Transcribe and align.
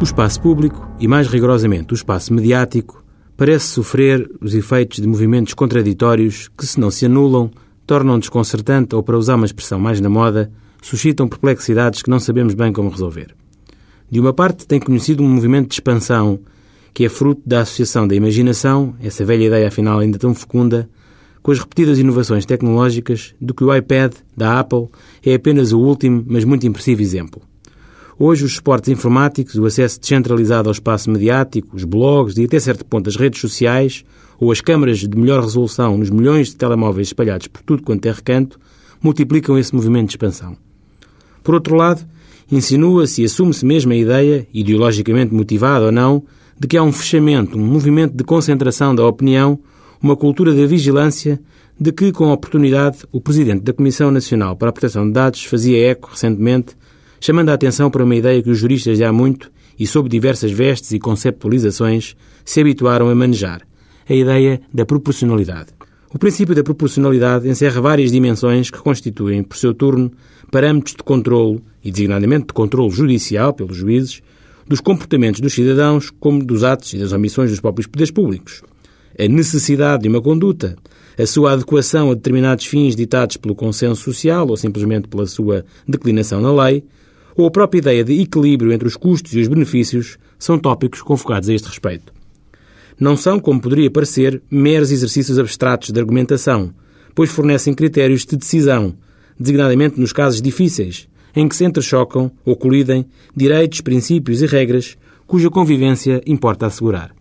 O 0.00 0.04
espaço 0.04 0.40
público, 0.42 0.86
e 0.98 1.06
mais 1.06 1.28
rigorosamente 1.28 1.92
o 1.92 1.94
espaço 1.94 2.34
mediático, 2.34 3.02
parece 3.36 3.66
sofrer 3.66 4.28
os 4.40 4.54
efeitos 4.54 4.98
de 5.00 5.06
movimentos 5.06 5.54
contraditórios 5.54 6.48
que, 6.58 6.66
se 6.66 6.80
não 6.80 6.90
se 6.90 7.06
anulam, 7.06 7.50
tornam 7.86 8.18
desconcertante 8.18 8.94
ou, 8.94 9.02
para 9.02 9.16
usar 9.16 9.36
uma 9.36 9.46
expressão 9.46 9.78
mais 9.78 10.00
na 10.00 10.08
moda, 10.08 10.50
suscitam 10.82 11.28
perplexidades 11.28 12.02
que 12.02 12.10
não 12.10 12.18
sabemos 12.18 12.54
bem 12.54 12.72
como 12.72 12.90
resolver. 12.90 13.34
De 14.10 14.20
uma 14.20 14.32
parte, 14.32 14.66
tem 14.66 14.80
conhecido 14.80 15.22
um 15.22 15.28
movimento 15.28 15.68
de 15.68 15.74
expansão 15.74 16.40
que 16.92 17.04
é 17.04 17.08
fruto 17.08 17.42
da 17.44 17.60
associação 17.60 18.06
da 18.06 18.14
imaginação, 18.14 18.94
essa 19.02 19.24
velha 19.24 19.46
ideia 19.46 19.68
afinal 19.68 19.98
ainda 19.98 20.18
tão 20.18 20.34
fecunda, 20.34 20.88
com 21.42 21.50
as 21.50 21.58
repetidas 21.58 21.98
inovações 21.98 22.46
tecnológicas 22.46 23.34
de 23.40 23.52
que 23.52 23.64
o 23.64 23.74
iPad 23.74 24.12
da 24.36 24.60
Apple 24.60 24.88
é 25.24 25.34
apenas 25.34 25.72
o 25.72 25.80
último, 25.80 26.24
mas 26.26 26.44
muito 26.44 26.66
impressivo 26.66 27.02
exemplo. 27.02 27.42
Hoje, 28.18 28.44
os 28.44 28.54
suportes 28.54 28.88
informáticos, 28.90 29.56
o 29.56 29.66
acesso 29.66 29.98
descentralizado 29.98 30.68
ao 30.68 30.72
espaço 30.72 31.10
mediático, 31.10 31.74
os 31.74 31.82
blogs 31.82 32.38
e 32.38 32.44
até 32.44 32.60
certo 32.60 32.84
ponto 32.84 33.08
as 33.08 33.16
redes 33.16 33.40
sociais 33.40 34.04
ou 34.38 34.52
as 34.52 34.60
câmaras 34.60 34.98
de 34.98 35.16
melhor 35.16 35.42
resolução 35.42 35.98
nos 35.98 36.10
milhões 36.10 36.48
de 36.48 36.56
telemóveis 36.56 37.08
espalhados 37.08 37.48
por 37.48 37.62
tudo 37.62 37.82
quanto 37.82 38.06
é 38.06 38.12
recanto, 38.12 38.58
multiplicam 39.02 39.58
esse 39.58 39.74
movimento 39.74 40.06
de 40.06 40.12
expansão. 40.12 40.56
Por 41.42 41.54
outro 41.54 41.74
lado, 41.74 42.06
insinua-se 42.50 43.22
e 43.22 43.24
assume-se 43.24 43.66
mesmo 43.66 43.92
a 43.92 43.96
ideia, 43.96 44.46
ideologicamente 44.54 45.34
motivada 45.34 45.86
ou 45.86 45.92
não, 45.92 46.22
de 46.58 46.68
que 46.68 46.76
há 46.76 46.82
um 46.82 46.92
fechamento, 46.92 47.58
um 47.58 47.66
movimento 47.66 48.16
de 48.16 48.22
concentração 48.22 48.94
da 48.94 49.04
opinião, 49.04 49.58
uma 50.00 50.16
cultura 50.16 50.54
da 50.54 50.66
vigilância, 50.66 51.40
de 51.78 51.90
que, 51.90 52.12
com 52.12 52.30
a 52.30 52.32
oportunidade, 52.32 52.98
o 53.10 53.20
Presidente 53.20 53.62
da 53.62 53.72
Comissão 53.72 54.10
Nacional 54.10 54.54
para 54.54 54.68
a 54.68 54.72
Proteção 54.72 55.04
de 55.06 55.12
Dados 55.12 55.44
fazia 55.44 55.90
eco 55.90 56.10
recentemente 56.12 56.76
chamando 57.24 57.48
a 57.48 57.54
atenção 57.54 57.90
para 57.90 58.04
uma 58.04 58.14
ideia 58.14 58.42
que 58.42 58.50
os 58.50 58.58
juristas 58.58 58.98
já 58.98 59.08
há 59.08 59.12
muito 59.12 59.50
e 59.78 59.86
sob 59.86 60.10
diversas 60.10 60.52
vestes 60.52 60.92
e 60.92 60.98
conceptualizações 60.98 62.14
se 62.44 62.60
habituaram 62.60 63.08
a 63.08 63.14
manejar, 63.14 63.62
a 64.06 64.12
ideia 64.12 64.60
da 64.70 64.84
proporcionalidade. 64.84 65.70
O 66.12 66.18
princípio 66.18 66.54
da 66.54 66.62
proporcionalidade 66.62 67.48
encerra 67.48 67.80
várias 67.80 68.12
dimensões 68.12 68.70
que 68.70 68.76
constituem, 68.76 69.42
por 69.42 69.56
seu 69.56 69.72
turno, 69.72 70.12
parâmetros 70.52 70.94
de 70.94 71.02
controlo, 71.02 71.62
e 71.82 71.90
designadamente 71.90 72.48
de 72.48 72.52
controlo 72.52 72.90
judicial 72.90 73.54
pelos 73.54 73.78
juízes, 73.78 74.20
dos 74.68 74.80
comportamentos 74.80 75.40
dos 75.40 75.54
cidadãos 75.54 76.10
como 76.10 76.44
dos 76.44 76.62
atos 76.62 76.92
e 76.92 76.98
das 76.98 77.12
omissões 77.12 77.48
dos 77.48 77.58
próprios 77.58 77.86
poderes 77.86 78.10
públicos. 78.10 78.62
A 79.18 79.26
necessidade 79.26 80.02
de 80.02 80.10
uma 80.10 80.20
conduta, 80.20 80.76
a 81.18 81.26
sua 81.26 81.52
adequação 81.52 82.10
a 82.10 82.14
determinados 82.14 82.66
fins 82.66 82.94
ditados 82.94 83.38
pelo 83.38 83.54
consenso 83.54 84.02
social 84.02 84.46
ou 84.46 84.58
simplesmente 84.58 85.08
pela 85.08 85.26
sua 85.26 85.64
declinação 85.88 86.42
na 86.42 86.52
lei, 86.52 86.84
ou 87.36 87.46
a 87.46 87.50
própria 87.50 87.78
ideia 87.78 88.04
de 88.04 88.20
equilíbrio 88.20 88.72
entre 88.72 88.86
os 88.86 88.96
custos 88.96 89.34
e 89.34 89.40
os 89.40 89.48
benefícios 89.48 90.18
são 90.38 90.58
tópicos 90.58 91.02
convocados 91.02 91.48
a 91.48 91.54
este 91.54 91.68
respeito. 91.68 92.12
Não 92.98 93.16
são, 93.16 93.40
como 93.40 93.60
poderia 93.60 93.90
parecer, 93.90 94.42
meros 94.50 94.92
exercícios 94.92 95.38
abstratos 95.38 95.90
de 95.90 95.98
argumentação, 95.98 96.72
pois 97.14 97.30
fornecem 97.30 97.74
critérios 97.74 98.24
de 98.24 98.36
decisão, 98.36 98.94
designadamente 99.38 99.98
nos 99.98 100.12
casos 100.12 100.40
difíceis, 100.40 101.08
em 101.34 101.48
que 101.48 101.56
se 101.56 101.64
entrechocam 101.64 102.30
ou 102.44 102.56
colidem 102.56 103.06
direitos, 103.34 103.80
princípios 103.80 104.42
e 104.42 104.46
regras 104.46 104.96
cuja 105.26 105.50
convivência 105.50 106.22
importa 106.26 106.66
assegurar. 106.66 107.12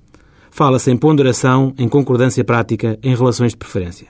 Fala-se 0.52 0.92
em 0.92 0.98
ponderação, 0.98 1.74
em 1.80 1.90
concordância 1.90 2.44
prática, 2.44 3.00
em 3.02 3.16
relações 3.16 3.54
de 3.54 3.58
preferência. 3.58 4.08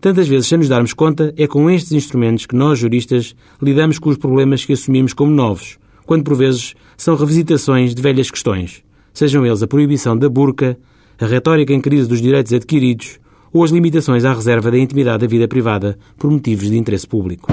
Tantas 0.00 0.28
vezes, 0.28 0.48
sem 0.48 0.58
nos 0.58 0.68
darmos 0.68 0.92
conta, 0.92 1.32
é 1.36 1.46
com 1.46 1.70
estes 1.70 1.92
instrumentos 1.92 2.46
que 2.46 2.54
nós, 2.54 2.78
juristas, 2.78 3.34
lidamos 3.60 3.98
com 3.98 4.10
os 4.10 4.16
problemas 4.16 4.64
que 4.64 4.72
assumimos 4.72 5.12
como 5.12 5.30
novos, 5.30 5.78
quando 6.04 6.24
por 6.24 6.36
vezes 6.36 6.74
são 6.96 7.16
revisitações 7.16 7.94
de 7.94 8.02
velhas 8.02 8.30
questões, 8.30 8.82
sejam 9.12 9.44
eles 9.44 9.62
a 9.62 9.66
proibição 9.66 10.16
da 10.16 10.28
burca, 10.28 10.78
a 11.20 11.26
retórica 11.26 11.72
em 11.72 11.80
crise 11.80 12.08
dos 12.08 12.20
direitos 12.20 12.52
adquiridos 12.52 13.18
ou 13.52 13.64
as 13.64 13.70
limitações 13.70 14.24
à 14.24 14.34
reserva 14.34 14.70
da 14.70 14.78
intimidade 14.78 15.20
da 15.20 15.26
vida 15.26 15.48
privada 15.48 15.98
por 16.18 16.30
motivos 16.30 16.68
de 16.68 16.76
interesse 16.76 17.06
público. 17.06 17.48